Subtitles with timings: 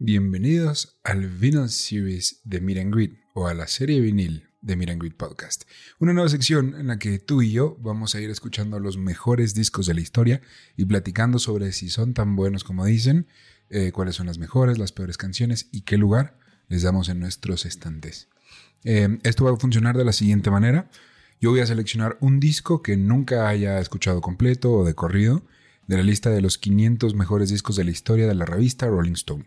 [0.00, 5.16] Bienvenidos al Vinyl Series de Meet Greet o a la serie vinil de Meet Greet
[5.16, 5.64] Podcast.
[5.98, 9.54] Una nueva sección en la que tú y yo vamos a ir escuchando los mejores
[9.54, 10.40] discos de la historia
[10.78, 13.26] y platicando sobre si son tan buenos como dicen,
[13.68, 16.38] eh, cuáles son las mejores, las peores canciones y qué lugar
[16.68, 18.28] les damos en nuestros estantes.
[18.84, 20.90] Eh, esto va a funcionar de la siguiente manera.
[21.40, 25.44] Yo voy a seleccionar un disco que nunca haya escuchado completo o de corrido
[25.86, 29.12] de la lista de los 500 mejores discos de la historia de la revista Rolling
[29.12, 29.46] Stone.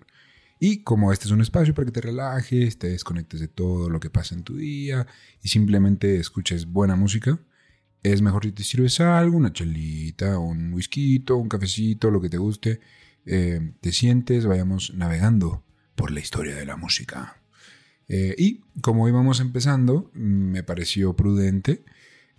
[0.59, 3.99] Y como este es un espacio para que te relajes, te desconectes de todo lo
[3.99, 5.07] que pasa en tu día
[5.41, 7.39] y simplemente escuches buena música,
[8.03, 12.37] es mejor si te sirves algo, una chelita, un whisky, un cafecito, lo que te
[12.37, 12.79] guste,
[13.25, 15.63] eh, te sientes, vayamos navegando
[15.95, 17.40] por la historia de la música.
[18.13, 21.85] Eh, y como íbamos empezando, me pareció prudente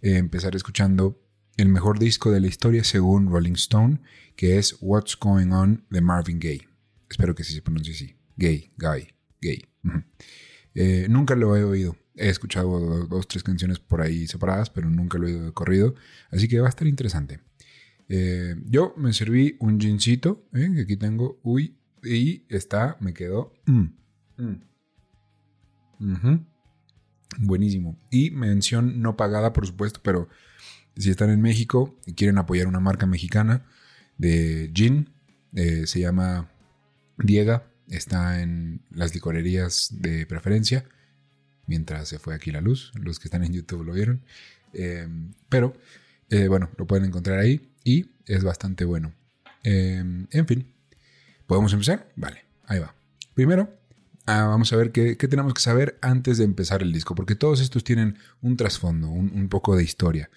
[0.03, 1.19] eh, empezar escuchando
[1.57, 4.01] el mejor disco de la historia según Rolling Stone,
[4.37, 6.69] que es What's Going On de Marvin Gaye.
[7.09, 8.15] Espero que sí se pronuncie así.
[8.37, 9.09] Gay, guy,
[9.41, 9.65] gay.
[11.09, 11.97] Nunca lo he oído.
[12.17, 15.95] He escuchado dos, tres canciones por ahí separadas, pero nunca lo he oído de corrido.
[16.31, 17.41] Así que va a estar interesante.
[18.15, 23.55] Eh, yo me serví un gincito, eh, que aquí tengo, uy, y está, me quedó.
[23.65, 23.87] Mm,
[24.37, 24.72] mm.
[27.39, 27.99] Buenísimo.
[28.11, 30.29] Y mención no pagada, por supuesto, pero
[30.97, 33.65] si están en México y quieren apoyar una marca mexicana
[34.19, 35.11] de gin,
[35.55, 36.51] se llama
[37.19, 40.85] Diega está en las licorerías de preferencia,
[41.67, 42.93] mientras se fue aquí la luz.
[42.95, 44.23] Los que están en YouTube lo vieron.
[44.73, 45.09] Eh,
[45.49, 45.77] pero,
[46.31, 49.13] eh, bueno, lo pueden encontrar ahí y es bastante bueno.
[49.65, 50.73] Eh, en fin,
[51.47, 52.11] ¿podemos empezar?
[52.17, 52.95] Vale, ahí va.
[53.35, 53.79] Primero,
[54.27, 57.85] vamos a ver qué, tenemos que saber antes de empezar el disco, porque todos estos
[57.85, 60.31] tienen un trasfondo, un, poco de historia.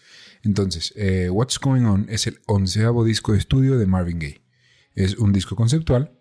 [0.44, 0.94] Entonces,
[1.32, 4.42] What's Going On es el onceavo disco de estudio de Marvin Gaye.
[4.96, 6.12] Es un disco conceptual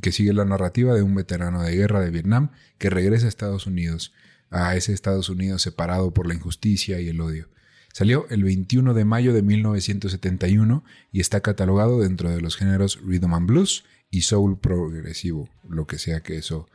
[0.00, 3.66] que sigue la narrativa de un veterano de guerra de Vietnam que regresa a Estados
[3.66, 4.12] Unidos,
[4.50, 7.48] a ese Estados Unidos separado por la injusticia y el odio.
[7.92, 13.34] Salió el 21 de mayo de 1971 y está catalogado dentro de los géneros rhythm
[13.34, 16.68] and blues y soul progresivo, lo que sea que eso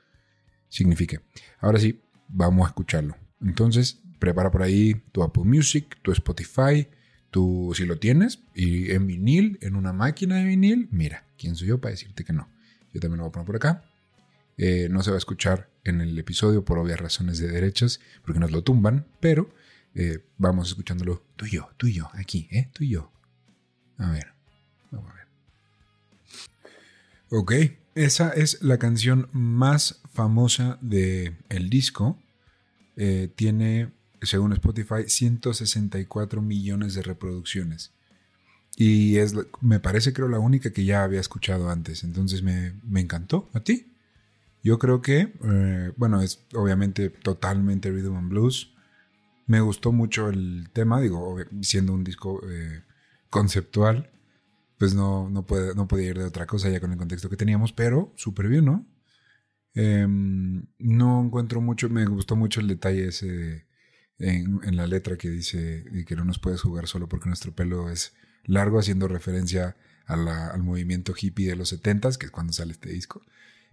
[0.69, 1.19] signifique.
[1.59, 3.15] Ahora sí, vamos a escucharlo.
[3.41, 6.87] Entonces, prepara por ahí tu Apple Music, tu Spotify,
[7.31, 11.67] tu si lo tienes y en vinil, en una máquina de vinil, mira, ¿quién soy
[11.69, 12.49] yo para decirte que no?
[12.93, 13.83] Yo también lo voy a poner por acá.
[14.57, 18.39] Eh, no se va a escuchar en el episodio por obvias razones de derechos, porque
[18.39, 19.53] nos lo tumban, pero
[19.95, 21.45] eh, vamos escuchándolo tú
[21.87, 22.69] y aquí, ¿eh?
[22.73, 23.11] Tú y yo.
[23.97, 24.33] A ver,
[24.91, 25.27] vamos a ver.
[27.29, 27.53] Ok,
[27.99, 32.17] esa es la canción más famosa del el disco.
[32.95, 37.91] Eh, tiene, según Spotify, 164 millones de reproducciones.
[38.77, 42.05] Y es, me parece creo la única que ya había escuchado antes.
[42.05, 43.49] Entonces me, encantó.
[43.53, 43.91] ¿A ti?
[44.63, 48.71] Yo creo que, eh, bueno, es obviamente totalmente rhythm and blues.
[49.45, 52.81] Me gustó mucho el tema, digo, siendo un disco eh,
[53.29, 54.09] conceptual,
[54.79, 57.37] pues no, no, puede, no podía ir de otra cosa ya con el contexto que
[57.37, 58.87] teníamos, pero súper bien, ¿no?
[59.75, 63.67] Em, no encuentro mucho, me gustó mucho el detalle ese
[64.17, 67.89] en, en, la letra que dice que no nos puedes jugar solo porque nuestro pelo
[67.89, 68.13] es
[68.45, 73.21] largo haciendo referencia al movimiento hippie de los 70s, que es cuando sale este disco.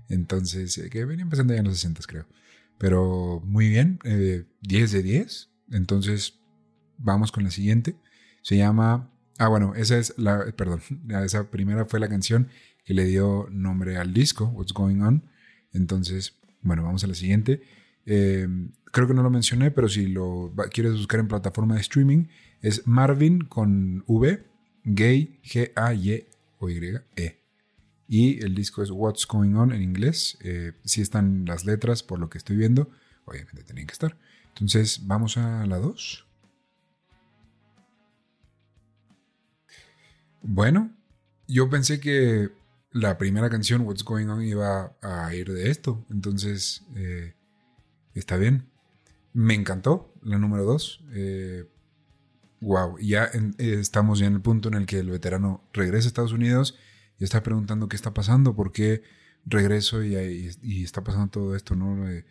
[0.09, 2.27] Entonces, eh, que venía empezando ya en los 60s, creo.
[2.79, 5.49] Pero muy bien, 10 eh, de 10.
[5.73, 6.39] Entonces,
[6.99, 7.97] vamos con la siguiente.
[8.43, 9.11] Se llama.
[9.39, 10.47] Ah, bueno, esa es la.
[10.53, 10.81] Perdón,
[11.25, 12.49] esa primera fue la canción
[12.85, 15.23] que le dio nombre al disco, What's Going On.
[15.73, 17.63] Entonces, bueno, vamos a la siguiente.
[18.07, 18.49] Eh,
[18.93, 22.27] creo que no lo mencioné, pero si lo quieres buscar en plataforma de streaming,
[22.63, 24.45] es Marvin con V
[24.85, 26.27] Gay, G-A-Y
[26.59, 27.43] o Y-E.
[28.09, 30.39] Y el disco es What's Going On en inglés.
[30.43, 32.89] Eh, si están las letras, por lo que estoy viendo,
[33.25, 34.17] obviamente tienen que estar.
[34.51, 36.26] Entonces, vamos a la 2.
[40.49, 40.93] Bueno,
[41.49, 42.51] yo pensé que
[42.93, 46.07] la primera canción, What's Going On, iba a ir de esto.
[46.11, 47.35] Entonces, eh,
[48.15, 48.69] está bien.
[49.33, 51.05] Me encantó la número 2.
[52.61, 56.09] Wow, ya eh, estamos ya en el punto en el que el veterano regresa a
[56.09, 56.77] Estados Unidos
[57.19, 59.03] y está preguntando qué está pasando, por qué
[59.45, 60.49] regreso y,
[60.83, 62.09] está pasando todo esto, ¿no?
[62.09, 62.25] Eh,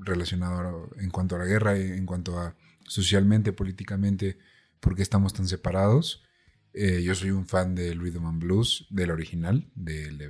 [0.00, 2.56] relacionado en cuanto a la guerra, en cuanto a
[2.86, 4.38] socialmente, políticamente,
[4.80, 6.22] por qué estamos tan separados.
[6.72, 10.28] Eh, yo soy un fan del Rhythm and Blues, del original, del de,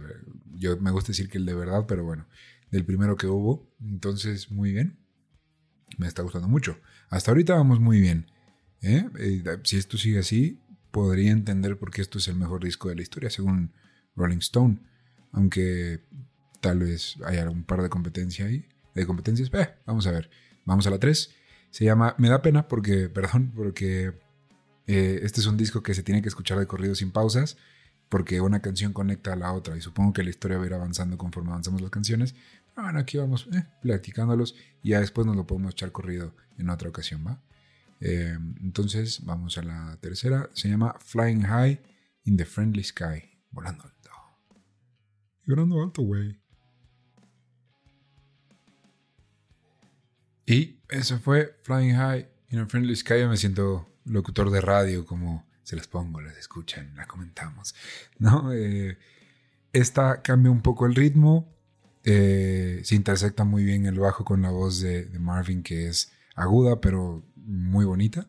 [0.56, 2.26] yo me gusta decir que el de verdad, pero bueno,
[2.70, 3.68] del primero que hubo.
[3.80, 4.98] Entonces, muy bien.
[5.98, 6.78] Me está gustando mucho.
[7.08, 8.30] Hasta ahorita vamos muy bien.
[8.82, 9.06] ¿eh?
[9.18, 10.60] Eh, si esto sigue así,
[10.90, 13.72] podría entender por qué esto es el mejor disco de la historia, según
[14.16, 14.78] Rolling Stone.
[15.32, 16.00] Aunque
[16.60, 18.66] tal vez haya un par de competencia ahí.
[18.94, 19.50] De competencias.
[19.52, 20.30] Eh, vamos a ver.
[20.64, 21.30] Vamos a la 3.
[21.70, 24.12] Se llama Me da pena porque, perdón, porque
[24.96, 27.56] este es un disco que se tiene que escuchar de corrido sin pausas
[28.10, 30.74] porque una canción conecta a la otra y supongo que la historia va a ir
[30.74, 32.34] avanzando conforme avanzamos las canciones.
[32.74, 36.88] bueno, aquí vamos eh, platicándolos y ya después nos lo podemos echar corrido en otra
[36.88, 37.40] ocasión, ¿va?
[38.00, 40.50] Eh, entonces vamos a la tercera.
[40.54, 41.80] Se llama Flying High
[42.24, 43.30] in the Friendly Sky.
[43.52, 44.10] Volando alto.
[45.46, 46.36] Volando alto, güey.
[50.46, 53.20] Y eso fue Flying High in a Friendly Sky.
[53.20, 57.74] Yo me siento locutor de radio como se las pongo, las escuchan, la comentamos.
[58.18, 58.52] ¿no?
[58.52, 58.98] Eh,
[59.72, 61.48] esta cambia un poco el ritmo,
[62.02, 66.80] eh, se intersecta muy bien el bajo con la voz de, Marvin, que es aguda,
[66.80, 68.28] pero muy bonita.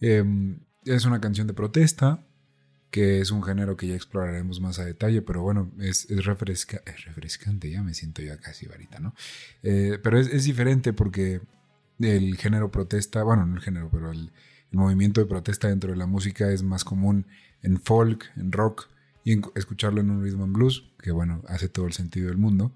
[0.00, 2.24] Em, es una canción de protesta,
[2.90, 7.70] que es un género que ya exploraremos más a detalle, pero bueno, es, es, refrescante,
[7.70, 9.14] ya me siento ya casi varita, ¿no?
[9.62, 11.40] Eh, pero es, es, diferente porque
[11.98, 14.32] el género protesta, bueno, no el género, pero el,
[14.72, 17.26] el movimiento de protesta dentro de la música es más común
[17.62, 18.88] en folk, en rock
[19.24, 22.72] y escucharlo en un rhythm and blues, que bueno, hace todo el sentido del mundo.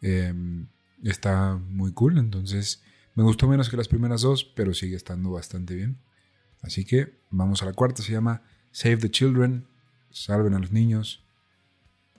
[0.00, 0.66] Em,
[1.02, 2.82] está muy cool, entonces
[3.14, 5.98] me gustó menos que las primeras dos, pero sigue estando bastante bien.
[6.62, 9.66] Así que vamos a la cuarta, se llama Save the Children,
[10.10, 11.24] salven a los niños.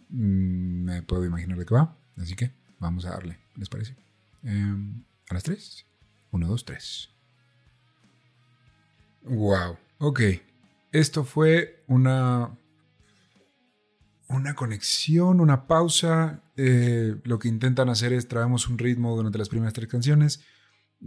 [0.09, 3.95] Mm, me puedo imaginar de qué va, así que vamos a darle, ¿les parece?
[4.43, 5.85] Em, a las tres.
[6.31, 7.09] Uno, dos, tres.
[9.29, 9.77] Wow.
[9.99, 10.21] Ok.
[10.91, 12.57] Esto fue una.
[14.27, 16.43] Una conexión, una pausa.
[16.55, 20.43] Eh, lo que intentan hacer es traemos un ritmo durante las primeras tres canciones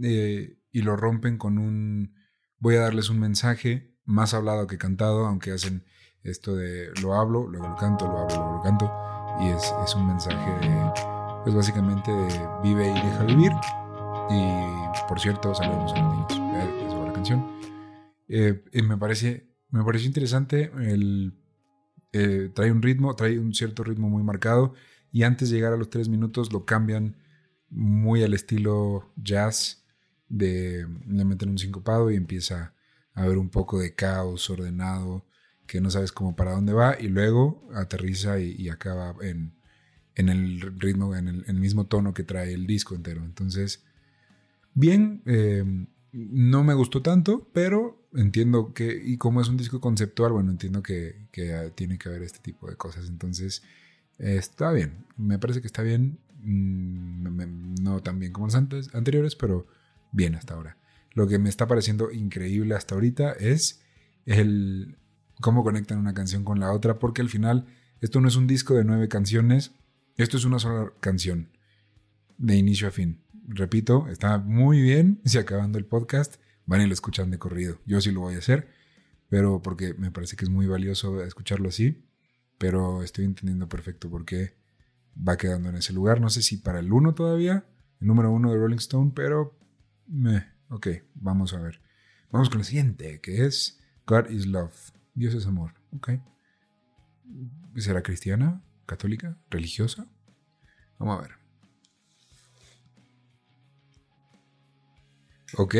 [0.01, 2.15] eh, y lo rompen con un.
[2.59, 5.85] Voy a darles un mensaje más hablado que cantado, aunque hacen
[6.23, 8.91] esto de lo hablo, luego lo canto, lo hablo, luego lo canto.
[9.41, 10.91] Y es, es un mensaje de,
[11.43, 13.51] pues básicamente de vive y deja vivir.
[14.29, 16.57] Y por cierto, saludos a los niños.
[16.57, 17.45] Eh, la canción.
[18.27, 20.71] Eh, me, parece, me pareció interesante.
[20.77, 21.33] El,
[22.11, 24.73] eh, trae un ritmo, trae un cierto ritmo muy marcado.
[25.11, 27.17] Y antes de llegar a los tres minutos lo cambian
[27.69, 29.85] muy al estilo jazz.
[30.29, 32.73] De, le meten un sincopado y empieza
[33.13, 35.27] a haber un poco de caos ordenado
[35.67, 36.99] que no sabes cómo para dónde va.
[36.99, 39.55] Y luego aterriza y, acaba en,
[40.15, 43.23] en, el ritmo, en el, mismo tono que trae el disco entero.
[43.23, 43.83] Entonces,
[44.73, 45.21] bien.
[45.25, 50.51] Eh, no me gustó tanto, pero entiendo que, y como es un disco conceptual, bueno,
[50.51, 51.27] entiendo que,
[51.75, 53.07] tiene que haber este tipo de cosas.
[53.07, 53.63] Entonces,
[54.17, 55.05] está bien.
[55.17, 56.19] Me parece que está bien.
[56.41, 59.67] Mm, no tan bien como los antes, anteriores, pero
[60.11, 60.77] bien hasta ahora.
[61.11, 63.81] Lo que me está pareciendo increíble hasta ahorita es
[64.25, 64.97] el
[65.41, 67.65] cómo conectan una canción con la otra, porque al final
[68.01, 69.71] esto no es un disco de nueve canciones,
[70.17, 71.49] esto es una sola canción,
[72.37, 76.93] de inicio a fin repito, está muy bien si acabando el podcast van y lo
[76.93, 77.79] escuchan de corrido.
[77.85, 78.69] Yo sí lo voy a hacer,
[79.29, 82.05] pero porque me parece que es muy valioso escucharlo así,
[82.57, 84.55] pero estoy entendiendo perfecto por qué
[85.15, 86.21] va quedando en ese lugar.
[86.21, 87.65] No sé si para el uno todavía,
[87.99, 89.57] el número uno de Rolling Stone, pero...
[90.07, 91.81] me ok, vamos a ver.
[92.31, 94.91] Vamos con la siguiente, que es God is Love.
[95.13, 95.73] Dios es amor.
[95.95, 96.11] Ok.
[97.77, 98.61] ¿Será cristiana?
[98.85, 99.37] ¿Católica?
[99.49, 100.07] ¿Religiosa?
[100.97, 101.31] Vamos a ver.
[105.55, 105.75] Ok,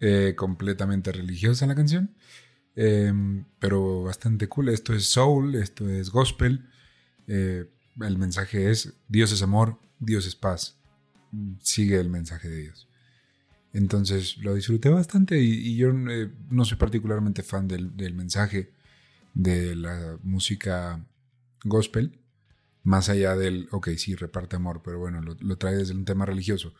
[0.00, 2.14] eh, completamente religiosa la canción,
[2.76, 4.68] em, pero bastante cool.
[4.68, 6.68] Esto es soul, esto es gospel.
[7.26, 7.68] Eh,
[8.00, 10.76] el mensaje es Dios es amor, Dios es paz.
[11.62, 12.88] Sigue el mensaje de Dios.
[13.72, 18.72] Entonces lo disfruté bastante y, yo eh, no soy particularmente fan del, mensaje
[19.34, 21.04] de la música
[21.64, 22.18] gospel,
[22.84, 26.24] más allá del, ok, sí, reparte amor, pero bueno, lo, lo trae desde un tema
[26.24, 26.72] religioso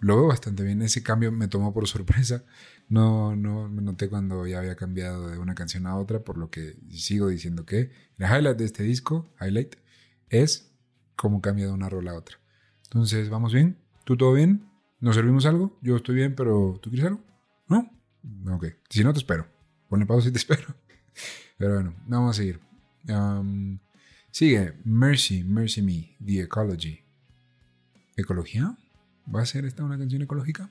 [0.00, 0.82] lo veo bastante bien.
[0.82, 2.44] Ese cambio me tomó por sorpresa.
[2.88, 6.50] No, no me noté cuando ya había cambiado de una canción a otra, por lo
[6.50, 9.76] que sigo diciendo que el highlight de este disco, highlight,
[10.28, 10.72] es
[11.16, 12.38] cómo cambia de una rola a otra.
[12.84, 13.78] Entonces, ¿vamos bien?
[14.04, 14.68] ¿Tú todo bien?
[15.00, 15.78] ¿Nos servimos algo?
[15.82, 17.24] Yo estoy bien, pero ¿tú quieres algo?
[17.68, 17.90] ¿No?
[18.54, 18.66] Ok.
[18.88, 19.46] Si no, te espero.
[19.88, 20.74] Pone pausa y te espero.
[21.56, 22.60] Pero bueno, vamos a seguir.
[24.30, 27.00] sigue Mercy, Mercy Me, The Ecology.
[28.16, 28.76] ¿Ecología?
[29.32, 30.68] ¿Va a ser esta una canción ecológica?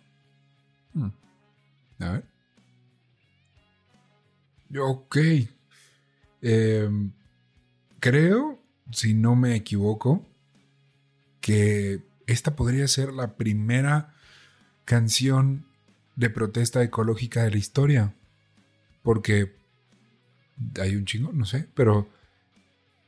[0.94, 1.10] Hmm.
[2.00, 2.24] A ver.
[4.80, 5.18] Ok.
[6.42, 7.12] Em,
[8.00, 8.60] creo,
[8.92, 10.26] si no me equivoco,
[11.42, 14.14] que esta podría ser la primera
[14.86, 15.66] canción
[16.16, 18.14] de protesta ecológica de la historia.
[19.02, 19.54] Porque
[20.80, 22.08] hay un chingo, no sé, pero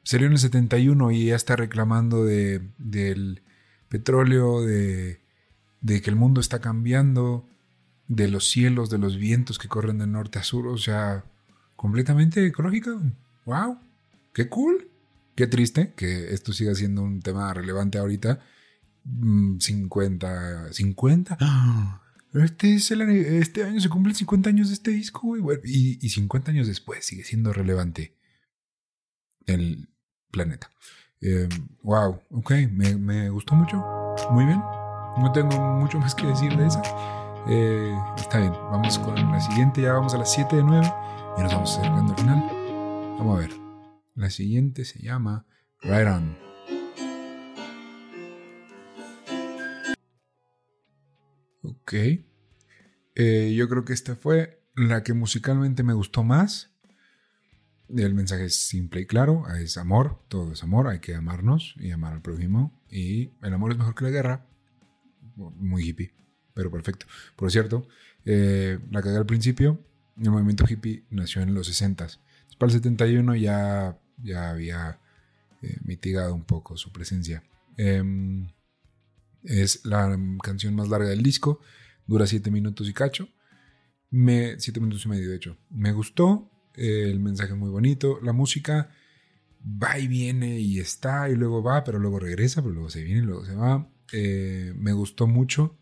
[0.04, 3.42] salió en el 71 y ya está reclamando de, del
[3.90, 5.20] petróleo, de,
[5.86, 7.48] de que el mundo está cambiando,
[8.08, 11.25] de los cielos, de los vientos que corren de norte a sur, o sea,
[11.75, 12.92] completamente ecológica.
[13.46, 13.77] ¡Wow!
[14.34, 14.89] ¡Qué cool!
[15.36, 18.39] Qué triste que esto siga siendo un tema relevante ahorita.
[19.60, 21.38] 50, mm, 50.
[22.34, 26.68] Este, es este año se cumplen 50 años de este disco, y, y 50 años
[26.68, 28.18] después sigue siendo relevante
[29.46, 29.88] el
[30.32, 30.70] planeta.
[31.82, 33.82] wow, em, ok, me, me, gustó mucho.
[34.32, 34.60] Muy bien.
[35.17, 36.81] No tengo mucho más que decir de esa.
[37.48, 39.81] Eh, está bien, vamos con la siguiente.
[39.81, 40.93] Ya vamos a las 7 de 9
[41.38, 42.43] y nos vamos acercando al final.
[43.17, 43.51] Vamos a ver.
[44.15, 45.45] La siguiente se llama
[45.81, 46.38] Right On.
[51.63, 51.93] Ok.
[53.15, 56.72] Eh, yo creo que esta fue la que musicalmente me gustó más.
[57.88, 61.91] El mensaje es simple y claro, es amor, todo es amor, hay que amarnos y
[61.91, 62.81] amar al prójimo.
[62.89, 64.45] Y el amor es mejor que la guerra.
[65.36, 66.13] Muy hippie,
[66.54, 67.06] pero perfecto.
[67.36, 67.88] Por cierto,
[68.25, 69.80] eh, la cagué al principio,
[70.22, 72.08] el movimiento hippie nació en los 60.
[72.58, 75.00] Para el 71 ya, ya había
[75.62, 77.44] eh, mitigado un poco su presencia.
[77.77, 78.48] Em,
[79.44, 81.60] es la canción más larga del disco,
[82.08, 83.30] dura 7 minutos y cacho.
[84.10, 85.58] Me, 7 minutos y medio, de hecho.
[85.70, 88.89] Me gustó, eh, el mensaje es muy bonito, la música
[89.65, 93.22] va y viene y está y luego va, pero luego regresa, pero luego se viene
[93.22, 93.88] y luego se va.
[94.12, 95.77] Eh, me gustó mucho.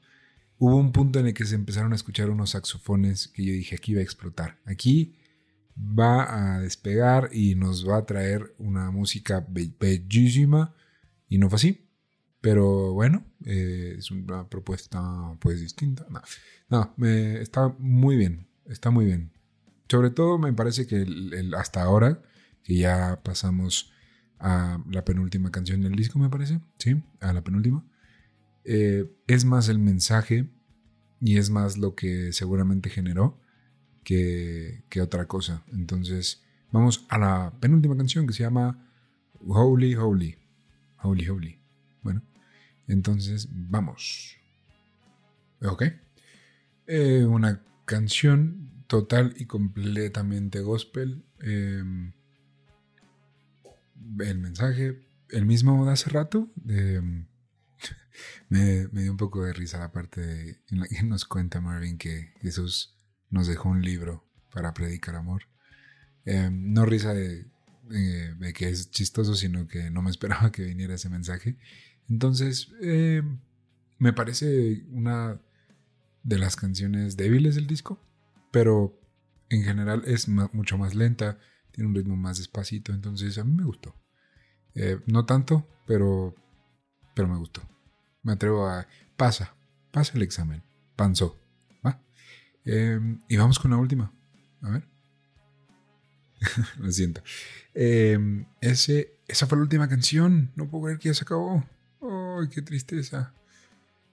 [0.57, 3.75] Hubo un punto en el que se empezaron a escuchar unos saxofones que yo dije,
[3.75, 4.59] aquí va a explotar.
[4.65, 5.15] Aquí
[5.77, 10.73] va a despegar y nos va a traer una música bellísima.
[11.27, 11.89] Y no fue así.
[12.43, 15.01] Pero bueno, eh, es una propuesta
[15.39, 16.05] pues distinta.
[16.69, 19.31] No, me, está muy bien, está muy bien.
[19.87, 21.05] Sobre todo me parece que
[21.57, 22.21] hasta ahora,
[22.63, 23.93] que ya pasamos
[24.39, 27.01] a la penúltima canción del disco, me parece, ¿sí?
[27.21, 27.85] A la penúltima.
[28.65, 30.49] Eh, es más el mensaje
[31.19, 33.39] y es más lo que seguramente generó
[34.03, 35.63] que, que otra cosa.
[35.71, 36.41] Entonces,
[36.71, 38.89] vamos a la penúltima canción que se llama
[39.47, 40.37] Holy, Holy.
[41.01, 41.59] Holy, Holy.
[42.01, 42.21] Bueno,
[42.87, 44.37] entonces, vamos.
[45.61, 45.83] Ok.
[46.87, 51.23] Eh, una canción total y completamente gospel.
[51.39, 52.11] Em,
[54.19, 56.49] el mensaje, el mismo de hace rato.
[56.67, 57.25] Em,
[58.49, 62.33] me, dio un poco de risa la parte en la que nos cuenta Marvin que
[62.41, 62.97] Jesús
[63.29, 65.43] nos dejó un libro para predicar amor.
[66.25, 67.47] Em, no risa de,
[67.89, 71.57] de, que es chistoso, sino que no me esperaba que viniera ese mensaje.
[72.09, 73.21] Entonces, eh,
[73.97, 75.39] me parece una
[76.23, 77.99] de las canciones débiles del disco,
[78.51, 78.99] pero
[79.49, 81.39] en general es mucho más lenta,
[81.71, 83.95] tiene un ritmo más despacito, entonces a mí me gustó.
[84.75, 86.35] Eh, no tanto, pero,
[87.13, 87.61] pero me gustó.
[88.21, 88.87] Me atrevo a...
[89.17, 89.53] Pasa,
[89.91, 90.63] pasa el examen,
[90.95, 91.37] panzó.
[92.65, 94.11] Em, y vamos con la última.
[94.61, 94.87] A ver.
[96.79, 97.21] Lo siento.
[97.73, 100.51] Em, ese, esa fue la última canción.
[100.55, 101.63] No puedo creer que ya se acabó.
[102.01, 103.33] ¡Ay, qué tristeza!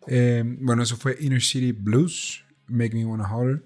[0.07, 3.63] Eh, bueno, eso fue Inner City Blues, Make Me Wanna Holler.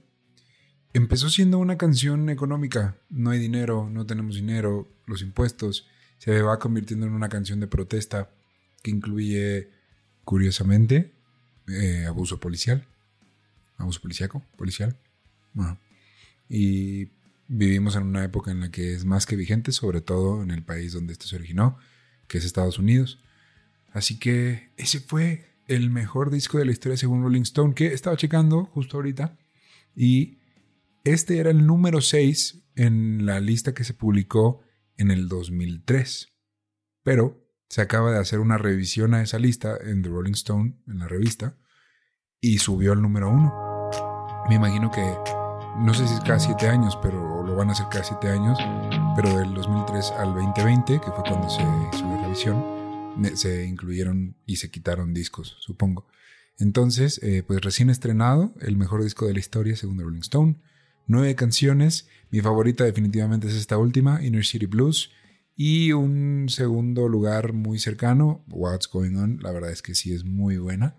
[0.92, 2.96] Empezó siendo una canción económica.
[3.08, 5.88] No hay dinero, no tenemos dinero, los impuestos.
[6.18, 8.30] Se va convirtiendo en una canción de protesta
[8.84, 9.70] que incluye,
[10.24, 11.14] curiosamente,
[11.68, 12.86] eh, abuso policial.
[13.78, 14.98] Abuso policíaco, policial.
[16.50, 17.08] Y
[17.48, 20.62] vivimos en una época en la que es más que vigente, sobre todo en el
[20.62, 21.78] país donde esto se originó,
[22.28, 23.20] que es Estados Unidos.
[23.90, 28.18] Así que ese fue el mejor disco de la historia según Rolling Stone, que estaba
[28.18, 29.38] checando justo ahorita.
[29.96, 30.40] Y
[31.04, 34.60] este era el número 6 en la lista que se publicó
[34.98, 36.34] en el 2003.
[37.02, 37.43] Pero
[37.74, 41.08] se acaba de hacer una revisión a esa lista en The Rolling Stone, en la
[41.08, 41.56] revista,
[42.40, 43.90] y subió al número 1.
[44.48, 45.02] Me imagino que,
[45.80, 48.56] no sé si es cada 7 años, pero lo van a hacer cada 7 años,
[49.16, 52.64] pero del 2003 al 2020, que fue cuando se hizo la revisión,
[53.34, 56.06] se incluyeron y se quitaron discos, supongo.
[56.60, 60.60] Entonces, eh, pues recién estrenado, el mejor disco de la historia según The Rolling Stone.
[61.08, 65.10] Nueve canciones, mi favorita definitivamente es esta última, Inner City Blues.
[65.56, 70.24] Y un segundo lugar muy cercano, What's Going On, la verdad es que sí es
[70.24, 70.96] muy buena.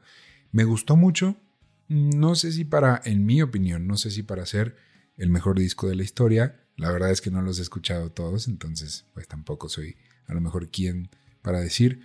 [0.52, 1.36] Me gustó mucho,
[1.88, 4.78] no sé si para, en mi opinión, no sé si para ser
[5.18, 8.48] el mejor disco de la historia, la verdad es que no los he escuchado todos,
[8.48, 9.98] entonces pues tampoco soy
[10.28, 11.10] a lo mejor quien
[11.42, 12.02] para decir.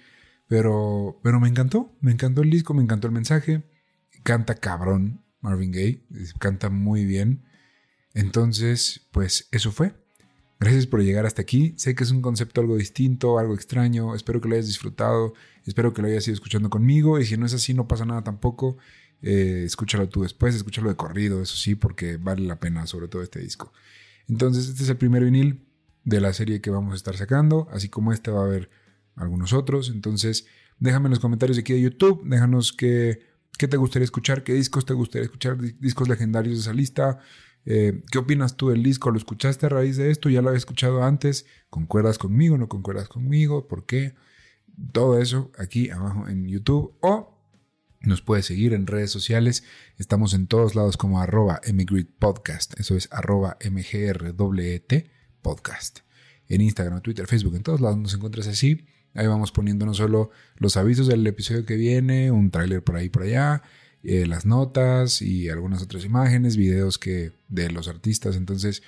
[0.48, 3.62] Pero, pero me encantó, me encantó el disco, me encantó el mensaje.
[4.24, 5.22] Canta cabrón.
[5.40, 6.04] Marvin Gaye,
[6.38, 7.44] canta muy bien.
[8.14, 9.94] Entonces, pues eso fue.
[10.60, 11.72] Gracias por llegar hasta aquí.
[11.78, 14.14] Sé que es un concepto algo distinto, algo extraño.
[14.14, 15.32] Espero que lo hayas disfrutado.
[15.64, 17.18] Espero que lo hayas ido escuchando conmigo.
[17.18, 18.76] Y si no es así, no pasa nada tampoco.
[19.22, 23.22] Eh, escúchalo tú después, escúchalo de corrido, eso sí, porque vale la pena, sobre todo
[23.22, 23.72] este disco.
[24.28, 25.66] Entonces, este es el primer vinil
[26.04, 27.66] de la serie que vamos a estar sacando.
[27.72, 28.68] Así como este va a haber
[29.16, 29.88] algunos otros.
[29.88, 30.46] Entonces,
[30.78, 32.22] déjame en los comentarios aquí de YouTube.
[32.28, 33.20] Déjanos qué,
[33.56, 37.18] qué te gustaría escuchar, qué discos te gustaría escuchar, discos legendarios de esa lista.
[37.66, 39.10] Eh, ¿Qué opinas tú del disco?
[39.10, 40.28] ¿Lo escuchaste a raíz de esto?
[40.28, 41.46] ¿Ya lo había escuchado antes?
[41.68, 42.56] ¿Concuerdas conmigo?
[42.58, 43.68] ¿No concuerdas conmigo?
[43.68, 44.14] ¿Por qué?
[44.92, 47.36] Todo eso aquí abajo en YouTube o
[48.02, 49.64] nos puedes seguir en redes sociales.
[49.98, 51.60] Estamos en todos lados como arroba
[52.18, 52.78] Podcast.
[52.80, 55.10] Eso es arroba mgrwet
[55.42, 56.00] podcast.
[56.48, 58.86] En Instagram, Twitter, Facebook, en todos lados nos encuentras así.
[59.14, 63.08] Ahí vamos poniendo no solo los avisos del episodio que viene, un tráiler por ahí
[63.08, 63.62] por allá,
[64.02, 68.36] eh, las notas y algunas otras imágenes, videos que, de los artistas.
[68.36, 68.82] Entonces,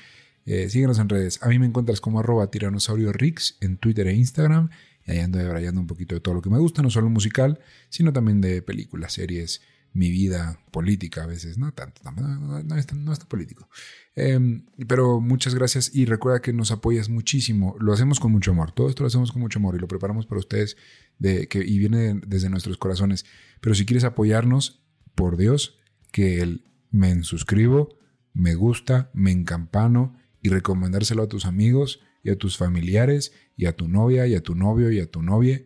[0.46, 1.42] eh, síguenos en redes.
[1.42, 4.70] A mí me encuentras como arroba tiranosaurio Rix en Twitter e Instagram.
[5.06, 7.60] Y ahí ando debrayando un poquito de todo lo que me gusta, no solo musical,
[7.88, 9.60] sino también de películas, series,
[9.94, 12.86] mi vida política a veces, no tanto, no, no, es,
[13.28, 13.68] político.
[14.14, 17.76] Em, pero muchas gracias y recuerda que nos apoyas muchísimo.
[17.78, 18.72] Lo hacemos con mucho amor.
[18.72, 20.76] Todo esto lo hacemos con mucho amor y lo preparamos para ustedes
[21.20, 23.26] y viene desde nuestros corazones.
[23.60, 24.82] Pero si quieres apoyarnos,
[25.14, 25.78] por Dios,
[26.10, 27.98] que el me suscribo,
[28.34, 33.76] me gusta, me encampano y recomendárselo a tus amigos y a tus familiares y a
[33.76, 35.62] tu novia y a tu novio y a tu novia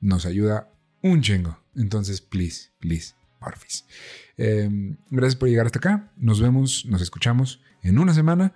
[0.00, 0.72] nos ayuda
[1.02, 1.58] un chingo.
[1.76, 3.84] Entonces, please, please, porfis.
[4.36, 6.12] Em, gracias por llegar hasta acá.
[6.16, 8.54] Nos vemos, nos escuchamos en una semana.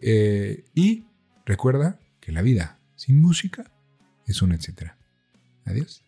[0.00, 1.06] Eh, y
[1.44, 3.72] recuerda que la vida sin música
[4.26, 4.96] es un etcétera.
[5.64, 6.07] Adiós.